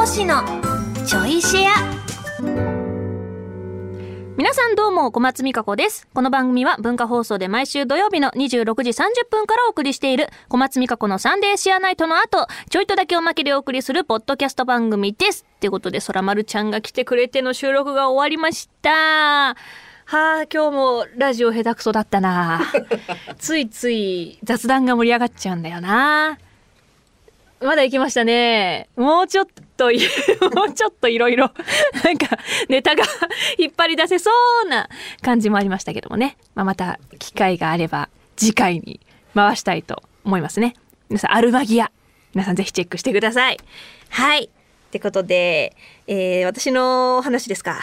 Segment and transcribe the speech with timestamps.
[0.00, 0.42] 星の
[1.06, 1.72] ちょいシェア。
[4.38, 6.08] 皆さんどうも小松美香子です。
[6.14, 18.90] この番組は文化放送で毎週土曜日の26時30分からお送りしている小松美香子のサンデーシェアナイトの後ちょいとだけおまけでお送りするポッドキャスト番組ですってことで空丸ちゃんが来てくれての収録が終わりました。
[18.90, 19.54] は
[20.06, 22.62] あ今日もラジオ下手くそだったな。
[23.36, 26.38] ついつい雑談が盛り上がっちゃうんだよな
[27.60, 28.88] まだ行きましたね。
[28.96, 29.46] もうちょっ
[29.76, 29.98] とい、
[30.54, 31.50] もうちょっといろいろ、
[32.04, 33.04] なんか、ネタが
[33.58, 34.30] 引っ張り出せそ
[34.64, 34.88] うな
[35.22, 36.36] 感じもありましたけどもね。
[36.54, 39.00] まあ、また、機会があれば、次回に
[39.34, 40.74] 回したいと思いますね。
[41.10, 41.90] 皆さん、アルマギア。
[42.34, 43.58] 皆さんぜひチェックしてください。
[44.08, 44.44] はい。
[44.44, 44.48] っ
[44.90, 47.78] てことで、えー、私の話ですか？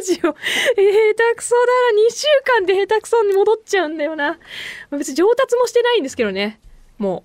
[0.00, 0.34] ジオ、えー、下
[1.30, 1.98] 手くそだな。
[2.08, 2.26] 2週
[2.60, 4.38] 間で下手くそに戻っちゃうんだよな。
[4.90, 6.60] 別に上達もしてないんですけどね。
[6.98, 7.24] も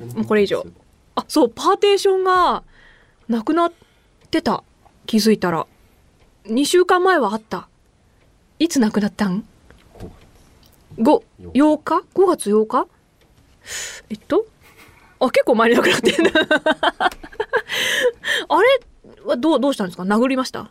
[0.00, 0.64] う、もうこれ以上。
[1.14, 2.62] あ、そう、パーテーションが
[3.28, 3.72] なくなっ
[4.30, 4.62] てた。
[5.06, 5.66] 気づいたら。
[6.46, 7.68] 2週間前はあった。
[8.58, 9.44] いつなくなったん
[10.98, 11.22] ?5、
[11.54, 12.86] 8日 ?5 月8日？
[14.10, 14.46] えっと？
[15.20, 16.30] あ、結構前になくなってんだ。
[18.48, 18.80] あれ？
[19.24, 20.02] はどう、どうしたんですか？
[20.04, 20.70] 殴りました？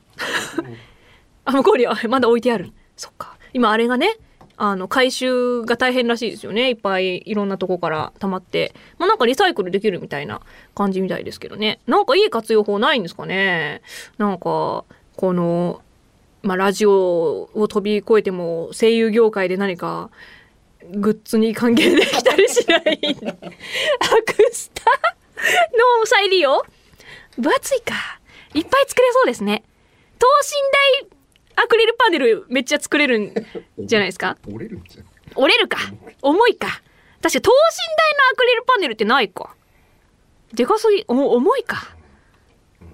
[1.45, 2.71] あ、向こうに、あ、まだ置いてある。
[2.95, 3.37] そっか。
[3.53, 4.17] 今あれがね、
[4.57, 6.69] あの、回収が大変らしいですよね。
[6.69, 8.73] いっぱいいろんなとこから溜まって。
[8.99, 10.41] まあなんかリサイクルできるみたいな
[10.75, 11.79] 感じみたいですけどね。
[11.87, 13.81] なんかいい活用法ないんですかね。
[14.19, 15.81] なんか、この、
[16.43, 20.09] まあラジオを飛び越えても声優業界で何か
[20.91, 22.93] グッズに関係できたりしないアク
[24.51, 26.63] スタの再利用？
[27.37, 27.93] 分厚いか。
[28.53, 29.63] いっぱい作れそうですね。
[30.19, 30.27] 等
[30.99, 31.20] 身大
[31.55, 33.33] アクリルパネルめっちゃ作れるん
[33.79, 34.37] じゃないですか？
[34.47, 35.05] 折れるんじゃん。
[35.35, 35.77] 折れるか？
[36.21, 36.67] 重いか？
[37.21, 37.53] 確かに等身大の
[38.33, 39.55] アクリルパネルってないか？
[40.53, 41.87] でかすぎ、お重いか？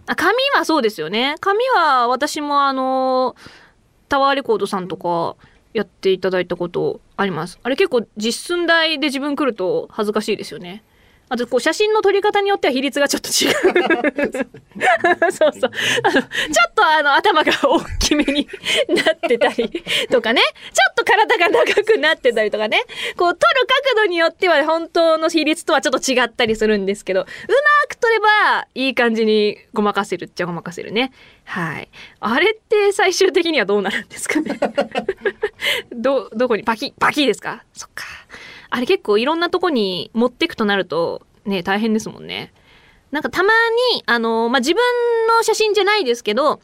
[0.05, 1.35] あ、紙はそうですよね。
[1.39, 3.35] 紙は私もあの、
[4.09, 5.35] タワーレコードさんとか
[5.73, 7.59] やっていただいたことあります。
[7.63, 10.83] あれ結構実寸大で自分来ると恥ずかしいですよね。
[11.29, 14.47] あとこう写真の撮り方によっては比率がちょっと違う。
[15.37, 15.71] そうそう。
[16.03, 18.47] あの、ちょっとあの頭が大きめに
[18.89, 20.41] なってたりとかね。
[20.41, 22.83] ちょっと体が長くなってたりとかね。
[23.17, 27.29] こう撮る角度によっては本当の比率とはちょっと違ったりするんですけど、うま
[27.87, 31.11] く撮ればいい感じにごまかせるっちゃごまかせるね。
[31.45, 31.89] はい。
[32.19, 34.59] あれって最終的にはどうなるんですかね。
[35.93, 36.63] ど、どこに？
[36.63, 37.63] パキ、パキですか？
[37.73, 38.05] そっか。
[38.69, 42.51] あれ結構いろんなとこに持ってくとなるとね、大変ですもんね。
[43.11, 43.53] なんかたま
[43.93, 44.81] に、あの、まあ、自分
[45.27, 46.59] の写真じゃないですけど、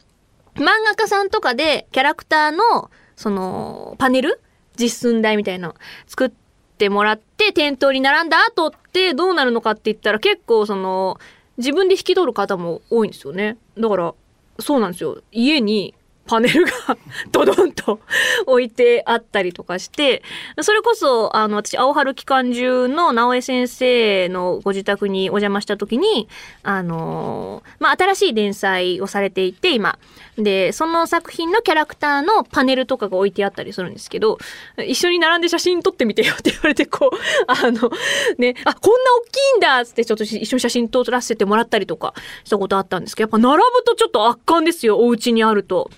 [0.54, 4.40] 漫画家さんとかでキャラクターの、その、パネル？
[4.76, 5.74] 実寸大みたいなの
[6.06, 6.30] 作っ
[6.78, 11.18] てもらって店頭に並んだ後ってどうなるのかって言ったら結構その、
[11.56, 13.56] 自分で引き取る方も多いんですよね。
[13.78, 14.14] だから、
[14.58, 15.22] そうなんですよ。
[15.32, 15.94] 家に
[16.26, 16.70] パネルが
[17.32, 18.00] ドドンと
[18.46, 20.22] 置いてあったりとかして、
[20.62, 26.28] それこそ、あの、私、青春期間中の直江先生のご自宅にお邪魔した時に、
[26.62, 29.98] あのまあ、新しい連載をされていて、今。
[30.36, 34.38] で、その作品のキャラクターのパネルとかが置いてあったりするんですけど、
[34.84, 37.90] 一緒に並んで写真撮ってみてよって言われて、こう、 あの、
[38.38, 42.14] ね、あ、こんな大きいんだっつって、ちょっと一緒に写真撮らせてもらったりとか
[42.44, 45.90] したことあったんですけど、やっぱ並ぶとちょっと圧巻ですよ、お家にあると。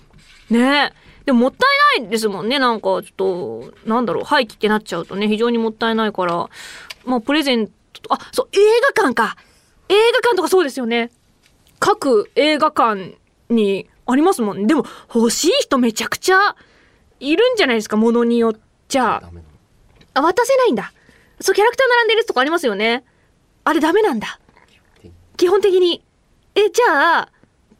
[0.49, 0.93] ね
[1.25, 1.65] でももった
[1.97, 2.57] いないですもんね。
[2.57, 6.49] なんかちょっと、なんだろう、廃棄ってなっちゃうとね、非常にもったいないから、
[7.05, 8.59] まあプレゼントと、あ、そう、映
[8.95, 9.35] 画館か。
[9.89, 11.11] 映画館とかそうですよね。
[11.79, 13.17] 各映画館
[13.49, 14.67] にありますもんね。
[14.67, 16.55] でも欲しい人めちゃくちゃ
[17.19, 18.53] いるんじゃないですか、ものによっ
[18.87, 19.21] ちゃ。
[20.13, 20.93] あ、渡せないんだ。
[21.41, 23.03] そう、キャラクター並んでるやつとかありますよね。
[23.65, 24.39] あれダメなんだ。
[25.35, 26.03] 基本的に。
[26.55, 27.29] え、じゃあ、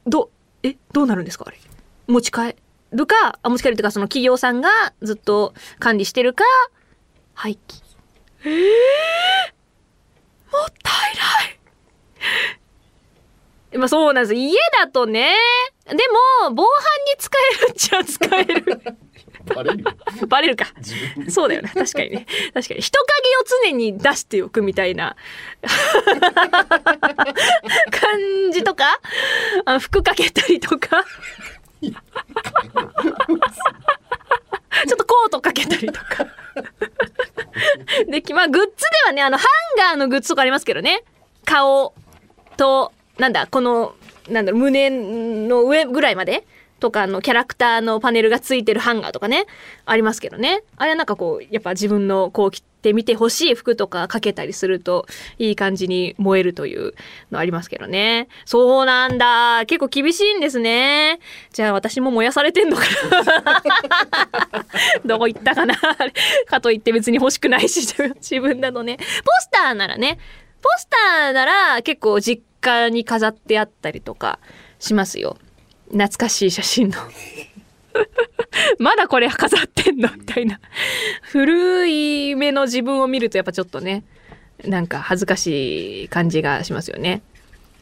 [0.05, 0.31] ど、
[0.63, 1.57] え、どうなるんですかあれ。
[2.07, 2.55] 持ち帰
[2.91, 4.69] るか、あ、持ち帰るっていうか、その企業さんが
[5.01, 6.43] ずっと管理してるか、
[7.33, 7.83] 廃棄。
[8.45, 8.51] えー、
[10.51, 11.15] もったい
[13.73, 13.77] ない。
[13.77, 14.33] まあそうなんです。
[14.35, 15.35] 家だとね。
[15.85, 18.81] でも、防犯に使えるっちゃ使える。
[19.53, 19.91] バレるよ。
[20.27, 20.65] バレるか。
[21.29, 21.71] そうだよね。
[21.73, 22.25] 確かにね。
[22.53, 22.81] 確かに。
[22.81, 25.15] 人影を常に出しておくみたいな
[27.91, 28.99] 感じとか、
[29.65, 31.05] あ服かけたりとか？
[34.87, 36.25] ちょっとコートかけたりとか。
[38.07, 38.73] で、まあ、グッズで
[39.07, 39.45] はね、あの、ハ
[39.75, 41.03] ンガーのグッズとかありますけどね。
[41.45, 41.93] 顔
[42.57, 43.95] と、なんだ、この、
[44.29, 46.45] なんだろ、胸の上ぐらいまで
[46.79, 49.45] とかのキャラクターのパネルがついてるハンガーとかね、
[49.85, 50.63] ありますけどね。
[50.77, 52.51] あれはなんかこう、やっぱ自分のこう
[52.87, 55.07] 着てみてほしい服とかかけたりすると
[55.39, 56.93] いい感じに燃えるという
[57.31, 58.29] のありますけどね。
[58.45, 59.65] そうなんだ。
[59.65, 61.19] 結構厳しいんですね。
[61.51, 62.83] じゃあ私も燃やされてんのか
[63.43, 63.63] な
[65.05, 65.75] どこ行ったかな
[66.47, 67.81] かといって別に欲しくないし
[68.21, 68.97] 自分だとね。
[68.97, 69.03] ポ
[69.41, 70.17] スターならね、
[70.61, 74.39] ポスターなら結構実家に飾ってあったりとか
[74.79, 75.37] しますよ。
[75.87, 76.97] 懐かしい写真の。
[78.79, 80.09] まだこれ飾ってんの？
[80.15, 80.59] みたいな。
[81.21, 84.03] 古い目の自分を見るとやっぱちょっとね、
[84.65, 87.21] なんか恥ずかしい感じがしますよね。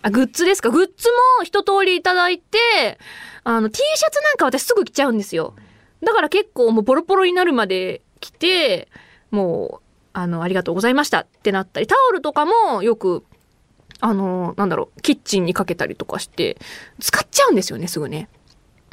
[0.01, 0.69] あ、グッズですか？
[0.69, 1.09] グッズ
[1.39, 2.99] も一通りいただいて、
[3.43, 5.55] あの、T シャツなんか私すぐ着ちゃうんですよ。
[6.03, 8.89] だから結構もうボロボロになるまで着て、
[9.31, 13.23] もう、あの、ありがとうございましたってなったり、タオルとかもよく、
[13.99, 16.57] あの、なんだろう、キッチンにかけたりとかして、
[16.99, 18.29] 使っちゃうんですよね、すぐね。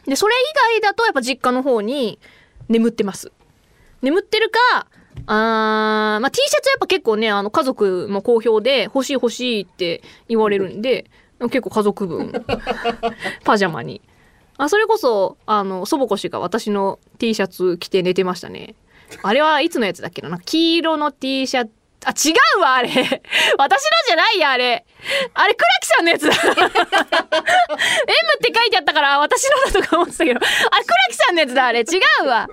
[0.07, 2.19] で、それ以外だとやっぱ実家の方に
[2.69, 3.33] 眠ってます。
[4.03, 4.87] 眠ってるか、
[5.27, 11.11] あーまあ、T シャツやっぱ結構ね、あの家族も好評で欲しい欲しいって言われるんで、
[11.41, 12.33] 結構家族分、
[13.45, 14.01] パジャマに。
[14.57, 18.75] あ、それこそ、あの、祖母子氏が私の T シャツ着て寝てましたね。
[19.23, 21.71] あれはいつのやつだっけな黄色の T シャツ、
[22.05, 22.89] あ、違うわ、あれ。
[23.59, 24.85] 私のじゃないや、あれ。
[25.35, 26.33] あれ、倉木さんのやつだ。
[26.45, 26.59] M っ
[28.41, 31.81] て書いてあったから、私のだとか思ってたけど、あれ、倉木さんのやつだ、あれ。
[31.81, 31.85] 違
[32.25, 32.49] うわ。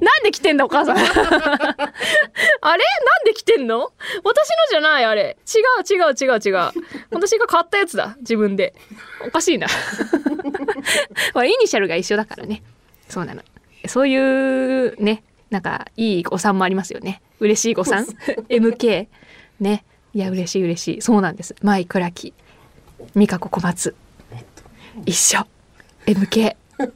[0.00, 0.96] なんで着てんだ、お母さん。
[0.98, 1.08] あれ？
[1.08, 2.76] なん
[3.24, 3.90] で着てんの？
[4.22, 5.38] 私のじゃない、あれ。
[5.46, 6.70] 違う、違う、違う、違う。
[7.10, 8.74] 私が買ったやつだ、自分で。
[9.26, 9.66] おかしいな。
[11.32, 12.62] ほら、イニシャルが一緒だからね。
[13.08, 13.42] そうなの。
[13.86, 17.20] そういう、ね、なんか、いい誤算もありますよね。
[17.40, 18.06] 嬉しい誤算
[18.48, 19.08] ?MK。
[19.58, 19.84] ね。
[20.14, 21.02] いや、嬉しい嬉しい。
[21.02, 21.54] そうなんです。
[21.62, 22.32] 舞倉木。
[23.14, 23.94] 美香子小松。
[25.06, 25.46] 一緒。
[26.06, 26.56] MK。
[26.78, 26.94] なん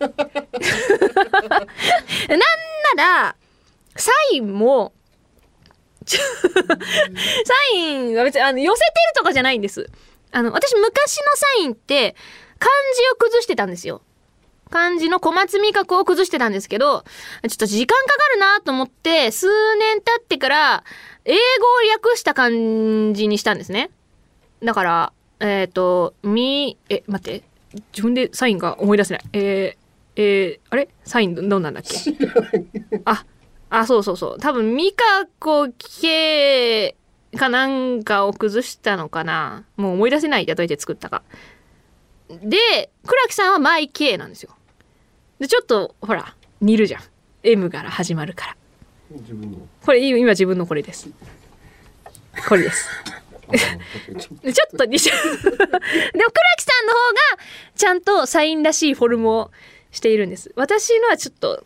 [2.97, 3.37] なら、
[3.97, 4.93] サインも、
[6.07, 6.19] サ
[7.75, 9.91] インは別にあの寄せてるとかじゃないんです。
[10.33, 12.15] あの、私昔のサインって
[12.59, 14.03] 漢字を崩してたんですよ。
[14.75, 17.05] 漢字の小松味覚を崩してたんですけど、
[17.49, 20.85] ちょっと時間かかるなと思って、数年経ってから、
[21.25, 21.39] 英語を
[21.93, 23.93] 訳した漢字にしたんですね。
[24.65, 27.45] だから、えっ、と、み、え、待って、
[27.93, 29.25] 自分でサインが思い出せない。
[29.33, 30.89] えー、えー、あれ？
[31.05, 32.17] サインどんなんだっけ？
[33.05, 33.25] あ、
[33.71, 34.39] あ、そうそうそう。
[34.41, 35.05] 多分、ミカ
[35.39, 35.69] コ
[36.01, 36.97] 系
[37.37, 39.63] かなんかを崩したのかな。
[39.77, 41.23] もう思い出せないやどうやって作ったか。
[42.29, 44.51] で、倉木さんはマイ K なんですよ。
[45.39, 47.03] で、ちょっと、ほら、似るじゃん。
[47.43, 48.57] M から始まるから。
[49.85, 51.09] これ、今自分のこれです。
[52.49, 52.89] これです。
[53.51, 53.59] で
[54.53, 55.25] ちょっと似ちゃう。
[55.45, 55.71] でも、倉
[56.57, 56.99] 木さんの方
[57.37, 57.45] が、
[57.77, 59.51] ちゃんとサインらしいフォルムを
[59.91, 60.53] しているんです。
[60.57, 61.65] 私のはちょっと、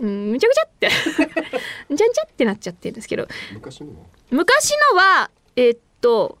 [0.00, 0.88] うん、むちゃくちゃって、
[1.94, 4.06] んちゃんちゃってなっちゃってるんですけど、昔のは？
[4.30, 6.38] 昔のは、えっと、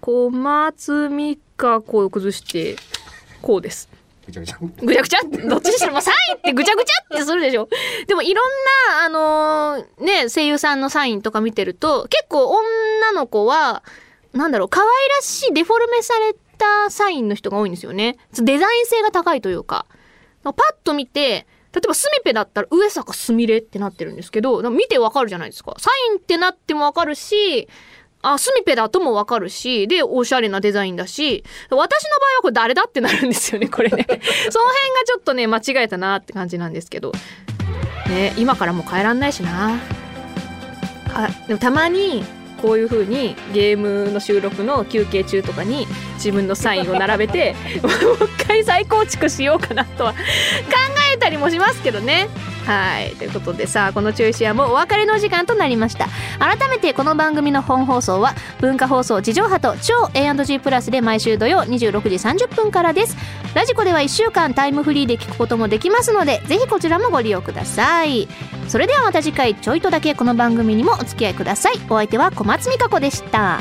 [0.00, 2.76] 小松美香子を崩して、
[3.42, 3.88] こうです。
[4.26, 4.58] ぐちゃぐちゃ。
[4.58, 7.68] ぐちゃぐちゃどっちにしろ、まあ、サインってぐちゃぐちゃってするでしょ。
[8.06, 8.44] でもいろん
[8.90, 13.82] な、あのーね、声優さんのサインとか見てると、結構女の子は、
[14.32, 14.86] なんだろう、可愛
[15.16, 18.16] らしいデフォルメされたサインの人が多いんですよね。
[18.32, 19.86] デザイン性が高いというか。
[20.42, 20.54] パッ
[20.84, 25.74] と見て、例えばスミペだったら上坂すみれってなってるんですけど、見てわかるじゃないですか。
[25.78, 27.68] サインってなってもわかるし、
[28.32, 34.06] あ、スミペだともわかるし、で、おしゃれなデザインだし、私の場合はこれ誰だってなるんですよね、これね。
[34.08, 37.12] その辺がちょっとね、間違えたなって感じなんですけど。
[38.08, 39.78] ね、今からもう変えらんないしな。
[41.14, 42.24] あ、でもたまに、
[42.64, 50.18] こういう風にゲームの収録の休憩中とかに自分のサインを並べて もう一回再構築しようかなとは考
[51.14, 52.30] えたりもしますけどね。
[52.66, 53.14] はい。
[53.16, 56.08] ということでさあ、このチョイシアもお別れの時間となりました。
[56.38, 63.16] 改めてこの番組の本放送は文化放送地上波と超 A&G プラスで毎週土曜26時30分からです。
[63.54, 68.28] ラジコでは1週間タイムフリーで聞くこともできますので、ぜひこちらもご利用ください。
[68.68, 71.74] それではまた次回ちょいとだけこの番組にもお付き合いください。
[71.88, 73.60] お相手は小松美香子でした。